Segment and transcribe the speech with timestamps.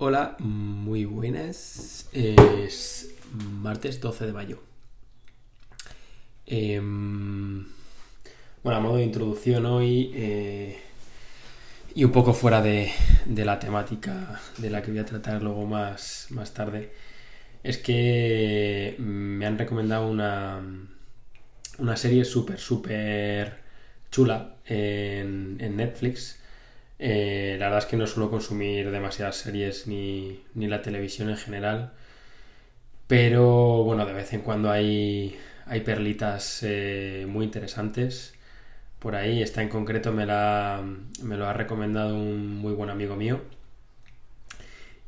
[0.00, 2.08] Hola, muy buenas.
[2.12, 4.62] Es martes 12 de mayo.
[6.46, 7.66] Em,
[8.62, 10.78] bueno, a modo de introducción hoy eh,
[11.96, 12.92] y un poco fuera de,
[13.26, 16.92] la temática de la que voy a tratar luego más, más tarde,
[17.64, 20.62] es que me han recomendado una,
[21.78, 23.58] una serie súper, súper
[24.12, 26.37] chula en, en Netflix
[26.98, 31.92] eh, la verdad es que no suelo consumir demasiadas series ni, la televisión en general.
[33.06, 38.34] Pero bueno, de vez en cuando hay, hay perlitas eh, muy interesantes
[38.98, 39.42] por ahí.
[39.42, 40.82] Esta en concreto me, la,
[41.22, 43.40] me lo ha recomendado un muy buen amigo mío.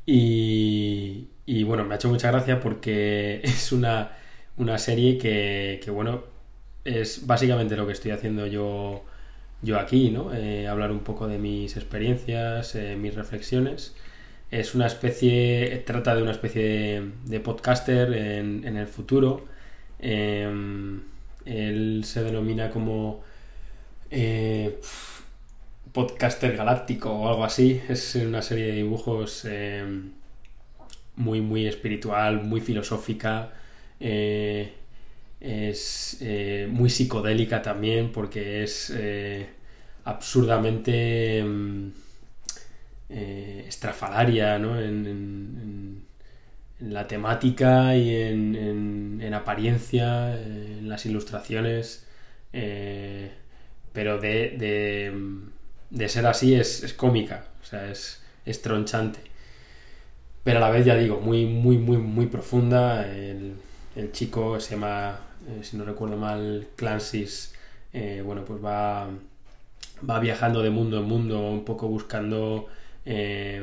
[0.05, 4.11] Y, y bueno, me ha hecho mucha gracia porque es una,
[4.57, 6.23] una serie que, que, bueno,
[6.85, 9.05] es básicamente lo que estoy haciendo yo
[9.61, 10.33] yo aquí, ¿no?
[10.33, 13.95] Eh, hablar un poco de mis experiencias, eh, mis reflexiones.
[14.49, 19.45] Es una especie, trata de una especie de, podcaster en, el futuro.
[19.99, 21.01] Em,
[21.45, 23.23] él se denomina como
[24.09, 24.79] eh,
[25.93, 27.81] podcaster galáctico o algo así.
[27.89, 30.11] Es una serie de dibujos em,
[31.15, 33.53] muy, muy espiritual, muy filosófica.
[35.41, 36.23] Es
[36.69, 38.93] muy psicodélica también porque es
[40.03, 41.89] absurdamente mm,
[43.09, 44.79] eh, estrafalaria ¿no?
[44.79, 46.05] en,
[46.79, 52.07] la temática y en, apariencia, en las ilustraciones,
[52.53, 53.31] eh,
[53.93, 55.11] pero de,
[55.91, 59.19] de, ser así es, cómica, o sea, es, es, tronchante.
[60.43, 63.07] Pero a la vez, ya digo, muy, muy, muy, muy profunda.
[63.07, 63.57] El,
[64.11, 67.53] chico se llama, eh, si no recuerdo mal, Clancy's,
[68.23, 69.09] bueno, pues va
[70.09, 72.67] va viajando de mundo en mundo, un poco buscando
[73.05, 73.61] eh,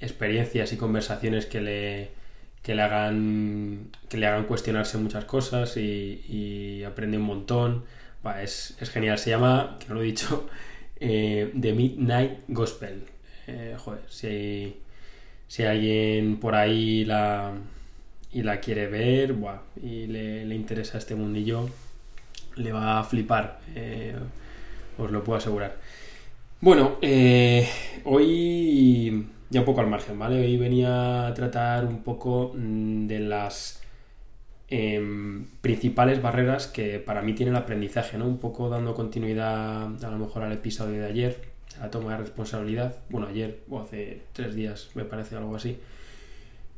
[0.00, 2.10] experiencias y conversaciones que le,
[2.62, 7.84] que le hagan que le hagan cuestionarse muchas cosas y, aprende un montón.
[8.42, 9.18] es, genial.
[9.18, 10.48] Se llama, que no lo he dicho,
[11.00, 13.04] eh, The Midnight Gospel.
[13.46, 14.76] Eh, joder, si,
[15.48, 17.52] si alguien por ahí la
[18.32, 19.34] y la quiere ver
[19.82, 21.68] y le, le, interesa este mundillo,
[22.56, 23.60] le va a flipar
[25.00, 25.76] os lo puedo asegurar.
[26.60, 27.66] Bueno, eh,
[28.04, 30.40] hoy ya un poco al margen, ¿vale?
[30.40, 33.82] Hoy venía a tratar un poco mm, de las
[34.68, 38.26] em, principales barreras que para mí tiene el aprendizaje, ¿no?
[38.26, 41.40] Un poco dando continuidad a lo mejor al episodio de ayer,
[41.78, 42.96] a la toma de responsabilidad.
[43.08, 45.78] Bueno, ayer o hace tres días, me parece algo así.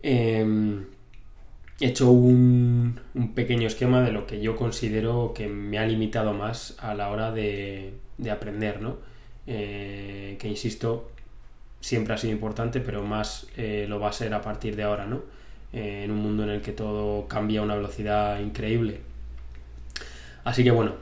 [0.02, 0.84] Em,
[1.82, 3.00] he hecho un,
[3.34, 7.32] pequeño esquema de lo que yo considero que me ha limitado más a la hora
[7.32, 7.94] de,
[8.30, 8.98] aprender, ¿no?
[9.46, 11.10] Eh, que insisto,
[11.80, 15.06] siempre ha sido importante, pero más eh, lo va a ser a partir de ahora,
[15.06, 15.22] ¿no?
[15.72, 19.00] Eh, en un mundo en el que todo cambia a una velocidad increíble.
[20.44, 20.92] Así que bueno,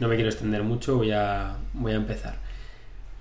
[0.00, 2.43] no me quiero extender mucho, voy a, voy a empezar.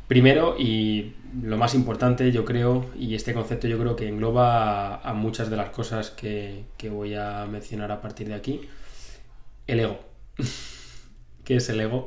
[0.08, 5.14] Primero, y lo más importante, yo creo, y este concepto yo creo que engloba a,
[5.14, 8.62] muchas de las cosas que, voy a mencionar a partir de aquí,
[9.68, 10.00] el ego.
[11.46, 12.06] ¿Qué es el ego?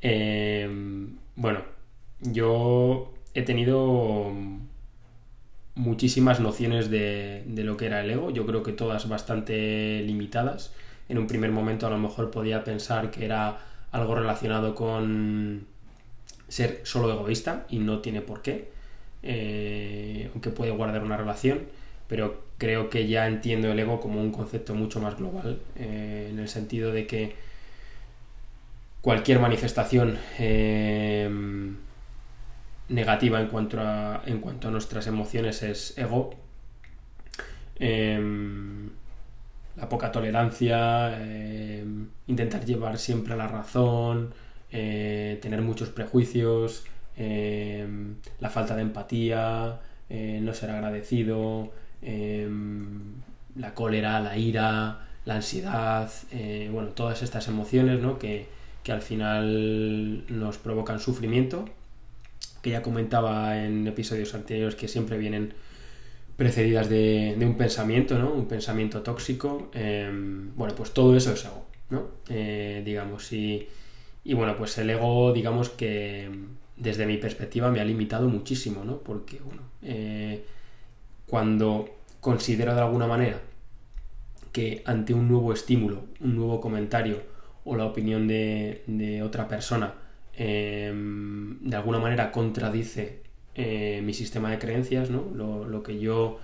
[0.00, 1.62] Em, bueno,
[2.20, 4.32] yo he tenido
[5.74, 10.74] muchísimas nociones de, de, lo que era el ego, yo creo que todas bastante limitadas.
[11.08, 13.58] En un primer momento a lo mejor podía pensar que era
[13.92, 15.66] algo relacionado con
[16.48, 18.68] ser solo egoísta y no tiene por qué,
[19.22, 21.60] eh, aunque puede guardar una relación,
[22.08, 26.38] pero creo que ya entiendo el ego como un concepto mucho más global, eh, en
[26.38, 27.36] el sentido de que
[29.02, 31.30] cualquier manifestación eh,
[32.88, 36.34] negativa en cuanto, a, en cuanto a nuestras emociones es ego.
[39.76, 41.16] la poca tolerancia,
[42.26, 44.34] intentar llevar siempre a la razón,
[44.70, 46.84] eh, tener muchos prejuicios,
[47.16, 47.86] eh,
[48.38, 49.80] la falta de empatía,
[50.10, 51.72] eh, no ser agradecido,
[53.56, 56.10] la cólera, la ira, la ansiedad,
[56.70, 58.18] bueno, todas estas emociones ¿no?
[58.18, 58.46] que,
[58.88, 61.66] al final nos provocan sufrimiento,
[62.62, 65.52] que ya comentaba en episodios anteriores que siempre vienen
[66.36, 68.32] precedidas de, un pensamiento, ¿no?
[68.32, 69.70] Un pensamiento tóxico.
[69.74, 72.06] bueno, pues todo eso es algo, ¿no?
[72.82, 73.68] digamos, si,
[74.28, 76.28] y bueno, pues el ego, digamos que
[76.76, 78.98] desde mi perspectiva me ha limitado muchísimo, ¿no?
[78.98, 80.44] Porque, bueno, eh,
[81.26, 81.88] cuando
[82.20, 83.40] considero de alguna manera
[84.52, 87.22] que ante un nuevo estímulo, un nuevo comentario
[87.64, 89.94] o la opinión de, otra persona,
[90.36, 93.22] em, de alguna manera contradice
[93.54, 95.24] eh, mi sistema de creencias, ¿no?
[95.34, 96.38] Lo, que yo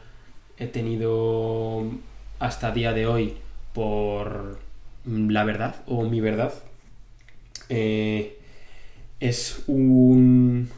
[0.57, 1.85] he tenido
[2.39, 3.35] hasta día de hoy
[3.75, 4.59] por
[5.05, 6.55] la verdad o mi verdad.
[7.69, 8.39] Eh,
[9.21, 10.69] es un,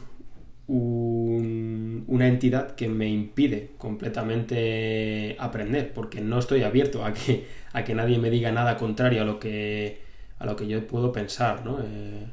[0.67, 7.95] una entidad que me impide completamente aprender, porque no estoy abierto a que, a que
[7.95, 10.01] nadie me diga nada contrario a lo que,
[10.39, 11.79] a lo que yo puedo pensar ¿no?
[11.81, 12.25] Eh,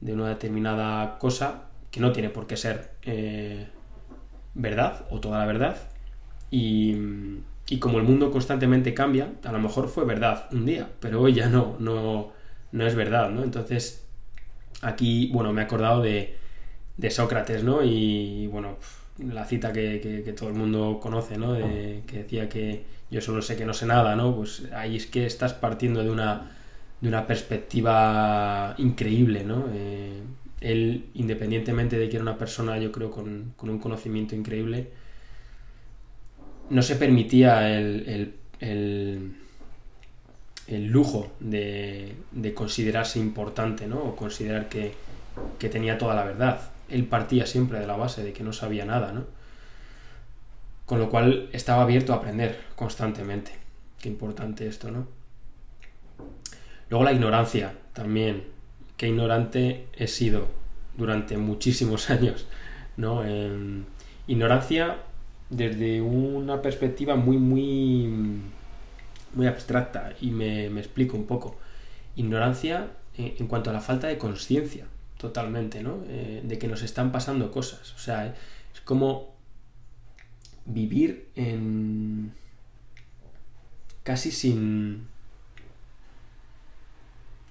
[0.00, 3.66] de una determinada cosa que no tiene por qué ser eh,
[4.54, 5.76] verdad o toda la verdad.
[6.50, 6.96] Y,
[7.68, 11.32] y, como el mundo constantemente cambia, a lo mejor fue verdad un día, pero hoy
[11.34, 12.32] ya no, no,
[12.72, 13.42] no es verdad, ¿no?
[13.42, 14.06] Entonces,
[14.82, 16.36] aquí, bueno, me he acordado de,
[16.96, 17.82] de Sócrates, ¿no?
[17.82, 18.76] Y, bueno,
[19.18, 21.52] la cita que, todo el mundo conoce, ¿no?
[21.52, 24.36] De, que decía que yo solo sé que no sé nada, ¿no?
[24.36, 26.52] Pues ahí es que estás partiendo de una,
[27.00, 29.66] de una perspectiva increíble, ¿no?
[29.72, 30.22] Eh,
[30.60, 34.90] él, independientemente de que era una persona, yo creo, con, un conocimiento increíble,
[36.68, 39.32] no se permitía el, el, el,
[40.78, 43.98] lujo de, de, considerarse importante, ¿no?
[43.98, 44.94] O considerar que,
[45.58, 46.60] que, tenía toda la verdad.
[46.88, 49.24] Él partía siempre de la base de que no sabía nada, ¿no?
[50.86, 53.52] Con lo cual estaba abierto a aprender constantemente.
[54.00, 55.06] Qué importante esto, ¿no?
[56.88, 58.44] Luego la ignorancia también
[59.00, 60.48] qué ignorante he sido
[60.98, 62.46] durante muchísimos años,
[62.98, 63.22] ¿no?
[64.26, 64.98] ignorancia
[65.48, 68.42] desde una perspectiva muy, muy,
[69.34, 71.58] muy abstracta y me, explico un poco.
[72.16, 74.86] Ignorancia en, cuanto a la falta de conciencia,
[75.18, 75.98] totalmente, ¿no?
[76.08, 77.94] Eh, de que nos están pasando cosas.
[77.94, 79.34] O sea, es como
[80.66, 82.32] vivir en
[84.02, 85.08] casi sin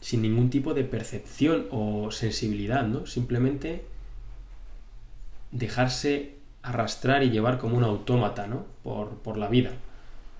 [0.01, 3.05] sin ningún tipo de percepción o sensibilidad, ¿no?
[3.05, 3.85] Simplemente
[5.51, 8.65] dejarse arrastrar y llevar como un autómata, ¿no?
[8.83, 9.71] Por, la vida.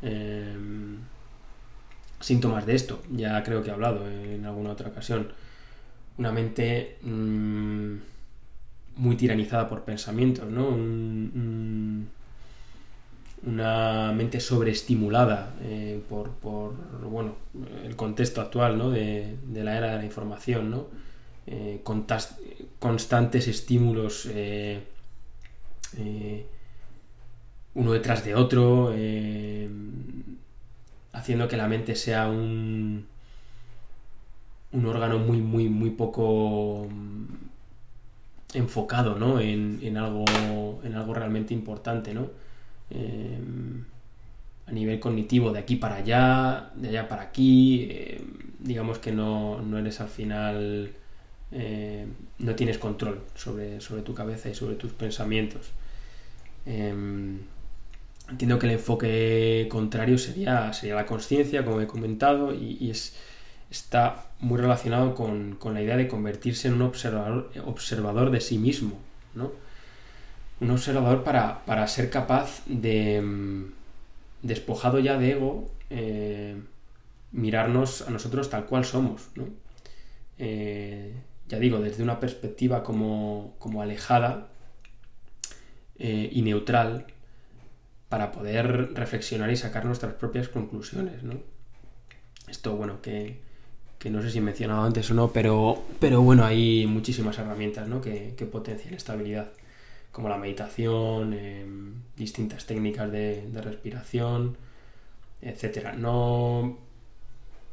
[0.01, 0.97] Em,
[2.19, 5.31] síntomas de esto, ya creo que he hablado en alguna otra ocasión.
[6.17, 7.95] Una mente mm,
[8.97, 10.67] muy tiranizada por pensamientos, ¿no?
[10.67, 12.09] un,
[13.45, 16.73] una mente sobreestimulada eh, por, por,
[17.09, 17.35] bueno,
[17.85, 18.89] el contexto actual ¿no?
[18.89, 20.87] de, la era de la información, ¿no?
[21.47, 21.81] Eh,
[22.79, 24.83] constantes estímulos eh,
[27.73, 28.93] uno detrás de otro,
[31.13, 33.07] haciendo que la mente sea un,
[34.71, 36.87] un órgano muy, muy, muy poco
[38.53, 39.39] enfocado ¿no?
[39.39, 40.25] en, en, algo,
[40.83, 42.29] en algo realmente importante, ¿no?
[42.89, 43.83] Em,
[44.65, 48.21] a nivel cognitivo de aquí para allá, de allá para aquí, em,
[48.59, 50.91] digamos que no, eres al final,
[51.51, 55.71] em, no tienes control sobre, sobre, tu cabeza y sobre tus pensamientos.
[58.29, 63.15] Entiendo que el enfoque contrario sería, sería la conciencia, como he comentado, y, es,
[63.71, 68.57] está muy relacionado con, con, la idea de convertirse en un observador, observador de sí
[68.57, 68.99] mismo,
[69.35, 69.51] ¿no?
[70.61, 73.63] un observador para, ser capaz de, mm,
[74.41, 76.61] despojado ya de ego, eh,
[77.31, 79.45] mirarnos a nosotros tal cual somos, ¿no?
[80.37, 81.13] Eh,
[81.47, 84.49] ya digo, desde una perspectiva como, alejada
[85.97, 87.07] eh, y neutral
[88.09, 91.35] para poder reflexionar y sacar nuestras propias conclusiones, ¿no?
[92.47, 93.37] Esto, bueno, que,
[94.09, 98.01] no sé si he mencionado antes o no, pero, pero bueno, hay muchísimas herramientas ¿no?
[98.01, 99.51] que, que potencian esta habilidad
[100.11, 104.57] como la meditación, em, distintas técnicas de, respiración,
[105.41, 105.93] etc.
[105.97, 106.77] No,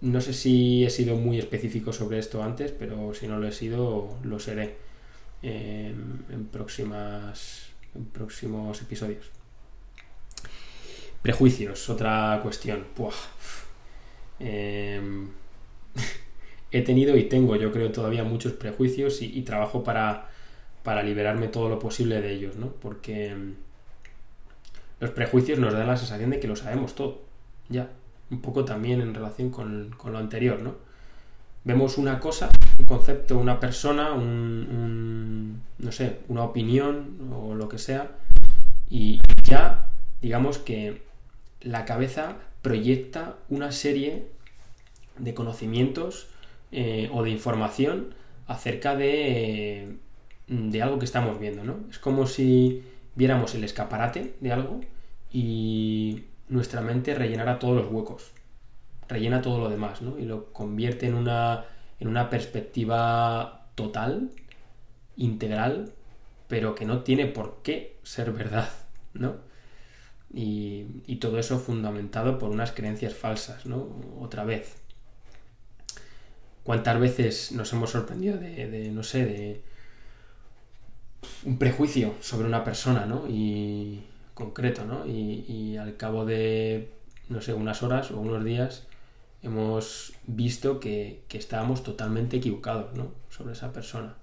[0.00, 3.52] no sé si he sido muy específico sobre esto antes, pero si no lo he
[3.52, 4.76] sido, lo seré
[5.42, 9.30] em, en, próximas, en próximos episodios.
[11.22, 12.84] Prejuicios, otra cuestión.
[14.38, 15.28] Em,
[16.70, 20.28] he tenido y tengo, yo creo, todavía muchos prejuicios y trabajo para
[20.86, 22.68] para liberarme todo lo posible de ellos, ¿no?
[22.68, 23.54] Porque mm,
[25.00, 27.22] los prejuicios nos dan la sensación de que lo sabemos todo,
[27.68, 27.90] ya,
[28.30, 30.76] un poco también en relación con, lo anterior, ¿no?
[31.64, 37.78] Vemos una cosa, un concepto, una persona, un, no sé, una opinión o lo que
[37.78, 38.12] sea,
[38.88, 39.85] y ya,
[40.20, 41.02] digamos que
[41.60, 44.26] la cabeza proyecta una serie
[45.18, 46.28] de conocimientos
[46.72, 48.14] eh, o de información
[48.46, 49.98] acerca de
[50.48, 51.80] Mm, de algo que estamos viendo, ¿no?
[51.90, 54.80] Es como si viéramos el escaparate de algo
[55.32, 58.32] y nuestra mente rellenara todos los huecos,
[59.08, 60.18] rellena todo lo demás, ¿no?
[60.18, 61.64] Y lo convierte en una,
[62.00, 64.30] en una perspectiva total,
[65.16, 65.92] integral,
[66.48, 68.70] pero que no tiene por qué ser verdad,
[69.14, 69.36] ¿no?
[70.32, 73.88] Y, todo eso fundamentado por unas creencias falsas, ¿no?
[74.20, 74.76] Otra vez.
[76.62, 79.62] ¿Cuántas veces nos hemos sorprendido de, no sé, de
[81.44, 83.26] un prejuicio sobre una persona, ¿no?
[83.28, 84.02] Y
[84.34, 85.06] concreto, ¿no?
[85.06, 86.90] Y, al cabo de,
[87.28, 88.86] no sé, unas horas o unos días
[89.42, 93.12] hemos visto que, que estábamos totalmente equivocados, ¿no?
[93.30, 94.14] Sobre esa persona.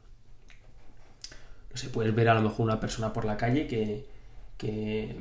[1.72, 4.06] No sé, puedes ver a lo mejor una persona por la calle que,
[4.58, 5.18] que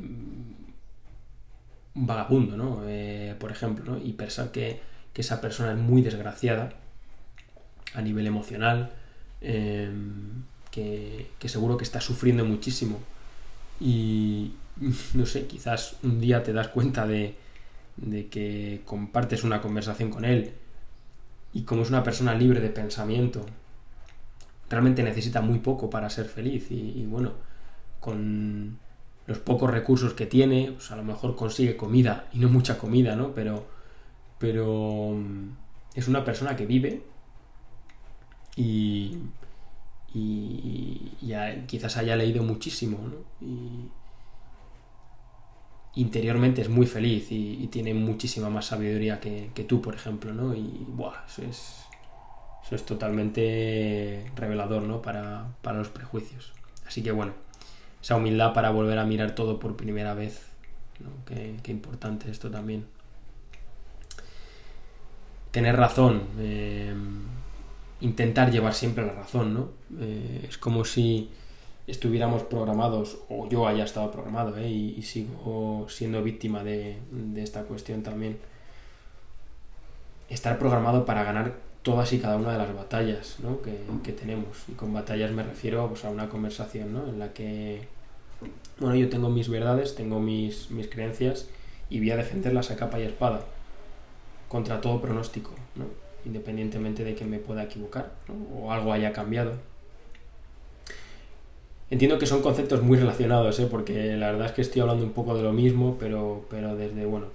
[1.94, 2.82] vagabundo, ¿no?
[2.86, 3.98] Eh, por ejemplo, ¿no?
[3.98, 4.80] Y pensar que,
[5.12, 6.72] que, esa persona es muy desgraciada
[7.94, 8.92] a nivel emocional,
[9.40, 9.90] eh,
[10.70, 12.98] que, que, seguro que está sufriendo muchísimo.
[13.80, 14.52] Y
[15.14, 17.36] no sé, quizás un día te das cuenta de,
[17.96, 20.52] de que compartes una conversación con él
[21.52, 23.44] y como es una persona libre de pensamiento,
[24.70, 27.32] realmente necesita muy poco para ser feliz y bueno,
[28.00, 28.78] con
[29.32, 33.16] los pocos recursos que tiene, pues a lo mejor consigue comida y no mucha comida,
[33.16, 33.34] ¿no?
[33.34, 33.66] Pero,
[34.38, 35.56] pero mm,
[35.94, 37.02] es una persona que vive
[38.56, 39.16] y,
[40.12, 41.12] y,
[41.66, 43.16] quizás haya leído muchísimo, ¿no?
[43.40, 43.88] Y
[45.94, 50.54] interiormente es muy feliz y, tiene muchísima más sabiduría que, que, tú, por ejemplo, ¿no?
[50.54, 51.86] Y, buah, eso es,
[52.66, 55.00] eso es totalmente revelador, ¿no?
[55.00, 56.52] Para, para los prejuicios.
[56.86, 57.32] Así que bueno
[58.02, 60.42] esa humildad para volver a mirar todo por primera vez.
[60.98, 61.10] ¿no?
[61.24, 62.84] Qué, importante esto también.
[65.52, 66.22] Tener razón.
[66.38, 66.92] Eh,
[68.00, 69.68] intentar llevar siempre la razón, ¿no?
[70.00, 71.30] Eh, es como si
[71.86, 74.68] estuviéramos programados, o yo haya estado programado, ¿eh?
[74.68, 76.98] y, sigo siendo víctima de
[77.36, 78.38] esta cuestión también.
[80.28, 83.60] Estar programado para ganar todas y cada una de las batallas ¿no?
[83.60, 84.64] que, que, tenemos.
[84.68, 87.08] Y con batallas me refiero pues, a una conversación ¿no?
[87.08, 87.82] en la que,
[88.78, 91.48] bueno, yo tengo mis verdades, tengo mis, mis creencias
[91.90, 93.42] y voy a defenderlas a capa y espada
[94.48, 95.86] contra todo pronóstico, ¿no?
[96.24, 98.34] independientemente de que me pueda equivocar ¿no?
[98.58, 99.52] o algo haya cambiado.
[101.90, 103.66] Entiendo que son conceptos muy relacionados, ¿eh?
[103.70, 107.04] porque la verdad es que estoy hablando un poco de lo mismo, pero, pero desde,
[107.04, 107.26] bueno,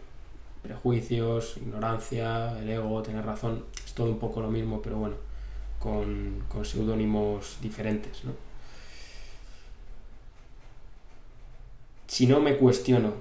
[0.67, 5.15] prejuicios, ignorancia, el ego, tener razón, es todo un poco lo mismo, pero bueno,
[5.79, 8.25] con, con seudónimos diferentes.
[8.25, 8.33] ¿no?
[12.07, 13.13] Si no me cuestiono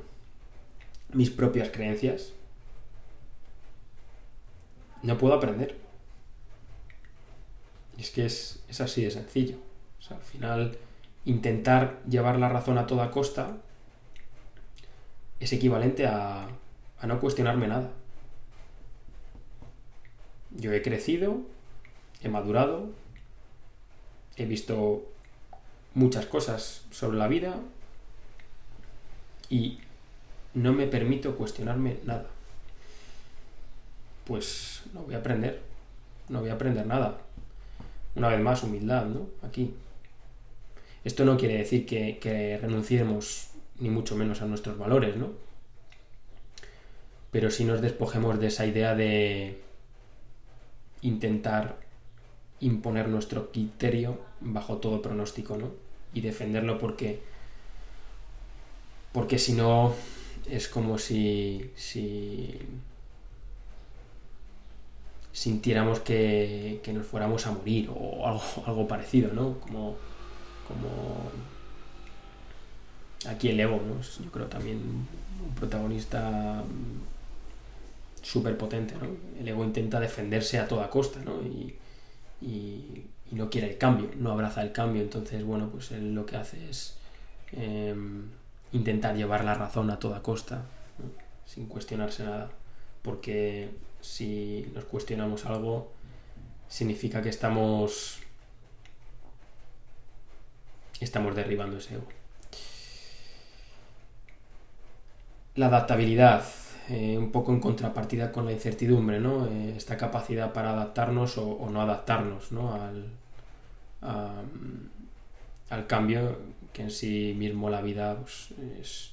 [1.12, 2.32] mis propias creencias,
[5.02, 5.76] no puedo aprender.
[7.96, 9.56] Y es que es, es así de sencillo.
[10.00, 10.78] O sea, al final,
[11.24, 13.56] intentar llevar la razón a toda costa
[15.38, 16.48] es equivalente a
[17.00, 17.90] a no cuestionarme nada.
[20.50, 21.40] Yo he crecido,
[22.22, 22.90] he madurado,
[24.36, 25.04] he visto
[25.94, 27.56] muchas cosas sobre la vida
[29.48, 29.78] y
[30.54, 32.26] no me permito cuestionarme nada.
[34.24, 35.60] Pues no voy a aprender,
[36.28, 37.18] no voy a aprender nada.
[38.14, 39.28] Una vez más, humildad, ¿no?
[39.46, 39.74] Aquí.
[41.04, 45.30] Esto no quiere decir que, renunciemos ni mucho menos a nuestros valores, ¿no?
[47.30, 49.60] Pero si nos despojemos de esa idea de
[51.02, 51.76] intentar
[52.60, 55.70] imponer nuestro criterio bajo todo pronóstico, ¿no?
[56.14, 57.20] Y defenderlo porque
[59.12, 59.94] porque si no
[60.46, 62.58] es como si, si
[65.32, 69.58] sintiéramos que, que, nos fuéramos a morir o algo, algo parecido, ¿no?
[69.60, 69.96] Como,
[70.68, 71.30] como
[73.26, 74.02] aquí el ego, ¿no?
[74.02, 76.62] Yo creo también un protagonista
[78.26, 79.06] súper potente, ¿no?
[79.38, 81.42] El ego intenta defenderse a toda costa, ¿no?
[81.42, 81.76] Y,
[83.32, 86.70] no quiere el cambio, no abraza el cambio, entonces, bueno, pues él lo que hace
[86.70, 86.96] es
[87.52, 87.94] eh,
[88.72, 90.62] intentar llevar la razón a toda costa,
[91.44, 92.50] sin cuestionarse nada,
[93.02, 95.92] porque si nos cuestionamos algo,
[96.68, 98.20] significa que estamos
[101.00, 102.06] estamos derribando ese ego.
[105.56, 106.44] La adaptabilidad
[106.88, 109.46] eh, un poco en contrapartida con la incertidumbre, ¿no?
[109.46, 112.72] Eh, esta capacidad para adaptarnos o, no adaptarnos, ¿no?
[112.72, 113.06] Al,
[115.88, 116.38] cambio
[116.72, 119.12] que en sí mismo la vida pues, es,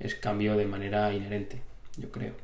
[0.00, 1.62] es, cambio de manera inherente,
[1.96, 2.34] yo creo.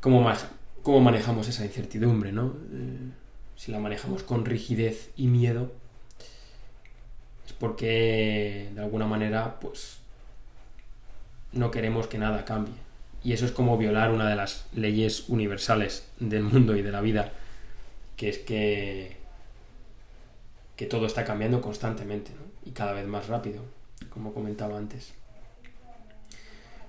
[0.00, 0.26] ¿Cómo,
[0.82, 2.54] cómo manejamos esa incertidumbre, no?
[2.72, 3.10] Eh,
[3.56, 5.72] si la manejamos con rigidez y miedo,
[7.46, 10.03] es porque de alguna manera, pues
[11.54, 12.74] no queremos que nada cambie.
[13.22, 17.00] Y eso es como violar una de las leyes universales del mundo y de la
[17.00, 17.32] vida,
[18.16, 19.24] que es que
[20.76, 22.32] que todo está cambiando constantemente
[22.64, 23.62] y cada vez más rápido,
[24.10, 25.12] como comentaba antes.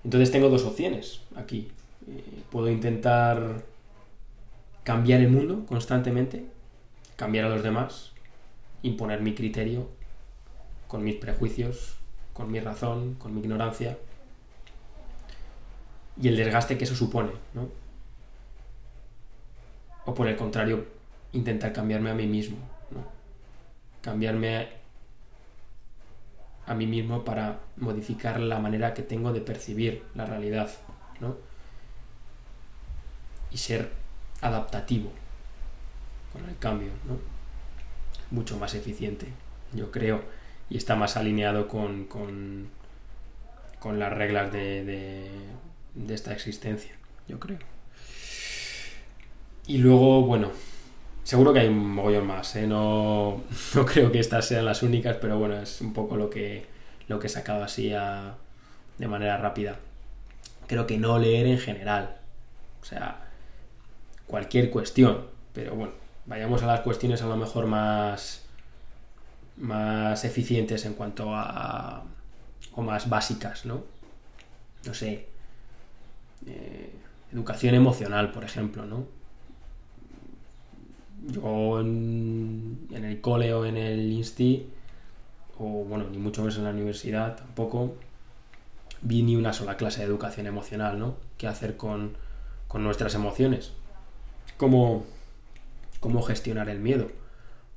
[0.03, 1.71] Entonces tengo dos opciones aquí.
[2.07, 3.63] Eh, puedo intentar
[4.83, 6.45] cambiar el mundo constantemente,
[7.15, 8.11] cambiar a los demás,
[8.83, 9.89] imponer mi criterio
[10.87, 11.95] con mis prejuicios,
[12.33, 13.97] con mi razón, con mi ignorancia
[16.21, 17.69] y el desgaste que eso supone, ¿no?
[20.05, 20.85] O por el contrario,
[21.33, 22.57] intentar cambiarme a mí mismo,
[22.91, 23.03] ¿no?
[24.01, 24.67] Cambiarme
[26.67, 30.69] a mí mismo para modificar la manera que tengo de percibir la realidad,
[31.19, 31.35] ¿no?
[33.51, 33.91] Y ser
[34.41, 35.11] adaptativo
[36.33, 37.17] con el cambio, ¿no?
[38.31, 39.27] Mucho más eficiente,
[39.73, 40.23] yo creo,
[40.69, 42.69] y está más alineado con, con,
[43.79, 45.29] con las reglas de, de,
[45.95, 46.93] de esta existencia,
[47.27, 47.59] yo creo.
[49.67, 50.51] Y luego, bueno,
[51.25, 52.67] Seguro que hay un mogollón más, ¿eh?
[52.67, 53.41] no,
[53.73, 56.67] no, creo que estas sean las únicas, pero bueno, es un poco lo que,
[57.07, 59.79] lo que he sacado así de manera rápida.
[60.67, 62.17] Creo que no leer en general,
[62.79, 63.25] o sea,
[64.27, 65.93] cualquier cuestión, pero bueno,
[66.27, 68.45] vayamos a las cuestiones a lo mejor más,
[69.57, 72.03] más eficientes en cuanto a,
[72.73, 73.83] o más básicas, ¿no?
[74.85, 75.27] No sé,
[76.47, 76.93] eh,
[77.31, 79.05] educación emocional, por ejemplo, ¿no?
[81.27, 84.67] yo en, el cole o en el insti,
[85.57, 87.95] o bueno, ni mucho menos en la universidad tampoco,
[89.01, 91.15] vi ni una sola clase de educación emocional, ¿no?
[91.37, 92.17] ¿Qué hacer con,
[92.67, 93.71] con nuestras emociones?
[94.57, 95.05] ¿Cómo,
[95.99, 97.09] ¿Cómo gestionar el miedo?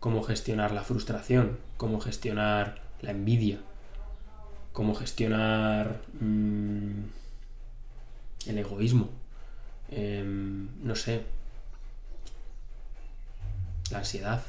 [0.00, 1.58] ¿Cómo gestionar la frustración?
[1.76, 3.58] ¿Cómo gestionar la envidia?
[4.72, 7.04] ¿Cómo gestionar mmm,
[8.47, 9.11] el egoísmo?
[9.90, 11.23] Eh, no sé,
[13.90, 14.42] la ansiedad.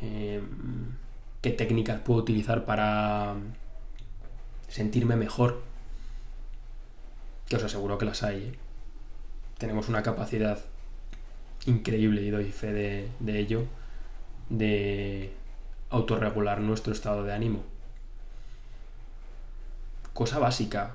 [0.00, 0.96] Em,
[1.40, 3.34] ¿Qué técnicas puedo utilizar para
[4.68, 5.62] sentirme mejor?
[7.48, 8.42] Que os aseguro que las hay.
[8.42, 8.54] ¿eh?
[9.58, 10.58] Tenemos una capacidad
[11.66, 13.64] increíble, y doy fe de, de ello,
[14.48, 15.32] de
[15.90, 17.62] autorregular nuestro estado de ánimo.
[20.12, 20.94] Cosa básica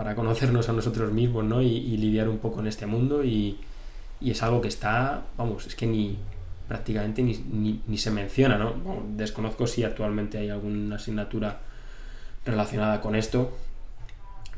[0.00, 1.60] para conocernos a nosotros mismos, ¿no?
[1.60, 3.58] Y, lidiar un poco en este mundo y,
[4.18, 6.16] y es algo que está, vamos, es que ni
[6.66, 8.72] prácticamente ni, ni, se menciona, ¿no?
[9.14, 11.60] desconozco si actualmente hay alguna asignatura
[12.46, 13.54] relacionada con esto,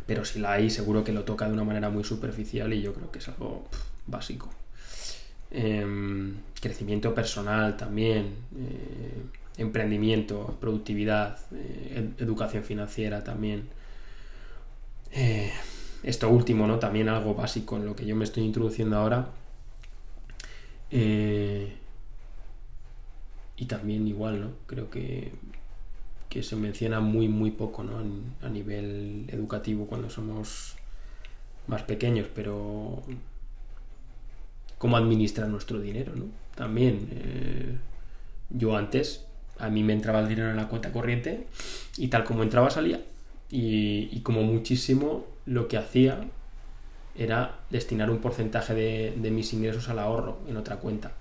[0.06, 2.94] pero si la hay seguro que lo toca de una manera muy superficial y yo
[2.94, 3.64] creo que es algo
[4.06, 4.48] básico.
[5.50, 9.22] Em, crecimiento personal también, eh,
[9.56, 13.81] emprendimiento, productividad, eh, educación financiera también.
[15.12, 15.52] Eh,
[16.02, 16.78] esto último, ¿no?
[16.78, 19.28] También algo básico en lo que yo me estoy introduciendo ahora
[20.90, 21.72] eh,
[23.56, 24.50] y también igual, ¿no?
[24.66, 25.32] Creo que,
[26.28, 28.02] que se menciona muy, muy poco, ¿no?
[28.42, 30.74] a nivel educativo cuando somos
[31.66, 33.02] más pequeños, pero
[34.78, 36.24] cómo administrar nuestro dinero, ¿no?
[36.56, 37.76] También, eh,
[38.50, 39.24] yo antes,
[39.58, 41.46] a mí me entraba el dinero en la cuenta corriente
[41.96, 43.00] y tal como entraba salía.
[43.54, 46.24] Y, como muchísimo lo que hacía
[47.14, 51.12] era destinar un porcentaje de, mis ingresos al ahorro en otra cuenta.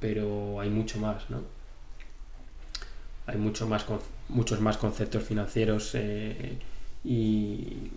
[0.00, 1.42] Pero hay mucho más, ¿no?
[3.26, 3.84] Hay mucho más,
[4.30, 6.58] muchos más conceptos financieros eh,
[7.04, 7.90] y,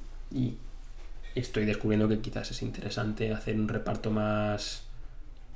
[1.33, 4.83] estoy descubriendo que quizás es interesante hacer un reparto más,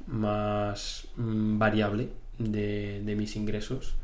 [0.08, 3.96] más mm, variable de, mis ingresos.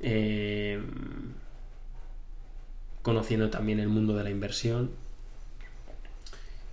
[0.00, 0.80] Eh,
[3.06, 4.90] conociendo también el mundo de la inversión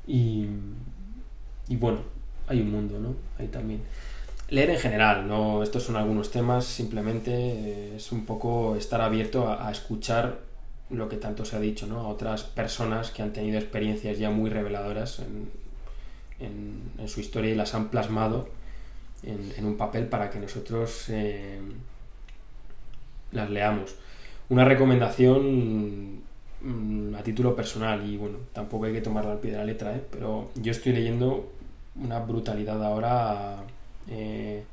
[0.08, 0.48] y,
[1.70, 2.00] bueno,
[2.48, 3.14] hay un mundo, ¿no?
[3.38, 3.84] Ahí también.
[4.50, 5.62] Leer en general, ¿no?
[5.62, 10.40] Estos son algunos temas, simplemente eh, es un poco estar abierto a, escuchar
[10.90, 12.00] lo que tanto se ha dicho, ¿no?
[12.00, 15.52] A otras personas que han tenido experiencias ya muy reveladoras en,
[16.40, 18.50] en, su historia y las han plasmado
[19.22, 21.60] en, un papel para que nosotros eh,
[23.32, 23.94] las leamos.
[24.50, 26.14] Una recomendación
[26.64, 29.94] Mm, a título personal y bueno, tampoco hay que tomarla al pie de la letra,
[29.94, 30.02] ¿eh?
[30.10, 31.52] pero yo estoy leyendo
[32.02, 33.58] una brutalidad ahora
[34.10, 34.64] eh,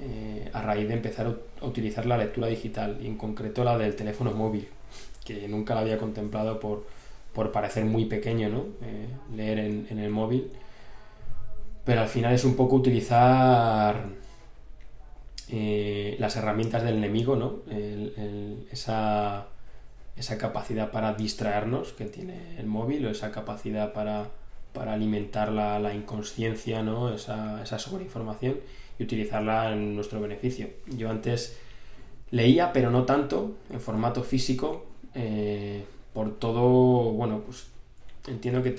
[0.00, 1.28] eh, a raíz de empezar
[1.62, 4.66] a utilizar la lectura digital y en concreto la del teléfono móvil,
[5.24, 6.84] que nunca la había contemplado por,
[7.32, 8.64] por parecer muy pequeño, ¿no?
[9.36, 10.50] leer en, el móvil,
[11.84, 14.04] pero al final es un poco utilizar
[15.48, 17.60] las herramientas del enemigo, ¿no?
[18.72, 19.48] esa
[20.16, 24.30] esa capacidad para distraernos que tiene el móvil o esa capacidad para,
[24.74, 27.12] alimentar la, inconsciencia, ¿no?
[27.12, 28.58] esa, esa sobreinformación
[28.98, 30.68] y utilizarla en nuestro beneficio.
[30.96, 31.58] Yo antes
[32.30, 37.68] leía, pero no tanto, en formato físico, eh, por todo, bueno, pues
[38.26, 38.74] entiendo que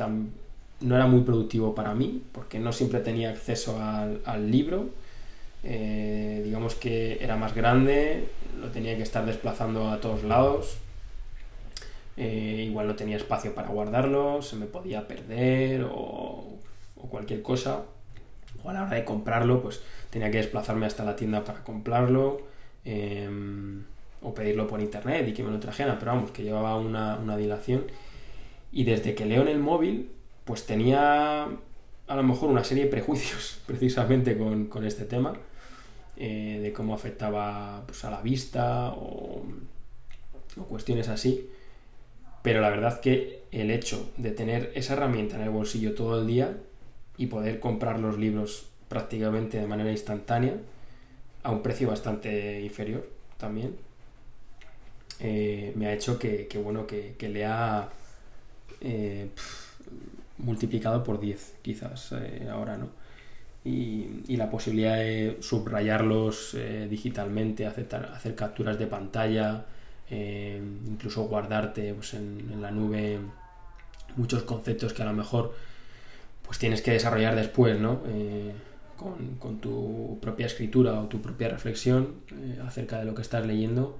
[0.82, 4.90] no era muy productivo para mí, porque no siempre tenía acceso al, libro.
[5.66, 8.30] Eh, digamos que era más grande,
[8.62, 10.78] lo tenía que estar desplazando a todos lados.
[12.18, 16.60] Eh, igual no tenía espacio para guardarlo, se me podía perder o,
[17.10, 17.84] cualquier cosa.
[18.64, 22.42] O a la hora de comprarlo, pues tenía que desplazarme hasta la tienda para comprarlo.
[22.86, 23.84] Em,
[24.26, 27.86] o pedirlo por internet y que me lo trajeran, pero vamos, que llevaba una, dilación.
[28.72, 30.10] Y desde que leo en el móvil,
[30.46, 31.44] pues tenía
[32.08, 35.34] a lo mejor una serie de prejuicios precisamente con, este tema,
[36.18, 39.44] eh, de cómo afectaba pues, a la vista o,
[40.70, 41.50] cuestiones así.
[42.42, 46.28] Pero la verdad que el hecho de tener esa herramienta en el bolsillo todo el
[46.28, 46.58] día
[47.18, 50.56] y poder comprar los libros prácticamente de manera instantánea,
[51.44, 53.76] a un precio bastante inferior también,
[55.20, 57.90] eh, me ha hecho que, bueno, que, lea
[58.82, 59.30] eh,
[60.38, 62.14] multiplicado por 10 quizás
[62.50, 63.05] ahora, ¿no?
[63.66, 66.56] Y, la posibilidad de subrayarlos
[66.90, 69.66] digitalmente, hacer, hacer, capturas de pantalla,
[70.10, 73.20] incluso guardarte pues, en, la nube
[74.18, 75.56] muchos conceptos que a lo mejor
[76.46, 78.02] pues tienes que desarrollar después, ¿no?
[78.98, 82.16] Con, con, tu propia escritura o tu propia reflexión
[82.66, 83.98] acerca de lo que estás leyendo,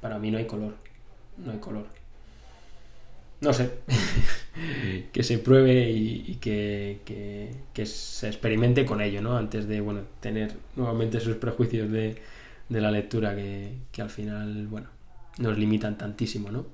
[0.00, 0.74] para mí no hay color.
[1.38, 1.97] No hay color.
[3.40, 3.70] No sé.
[5.12, 7.00] que se pruebe y, que,
[7.84, 9.36] se experimente con ello, ¿no?
[9.36, 12.20] Antes de, bueno, tener nuevamente esos prejuicios de,
[12.68, 14.88] la lectura que, al final, bueno,
[15.38, 16.66] nos limitan tantísimo, ¿no?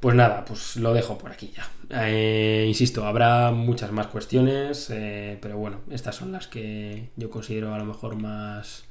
[0.00, 1.68] Pues nada, pues lo dejo por aquí ya.
[1.90, 7.72] Eh, insisto, habrá muchas más cuestiones, eh, pero bueno, estas son las que yo considero
[7.72, 8.84] a lo mejor más,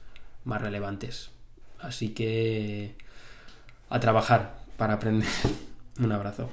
[0.45, 1.31] más relevantes.
[1.79, 2.95] Así que
[3.89, 5.27] a trabajar para aprender.
[6.01, 6.49] Un abrazo.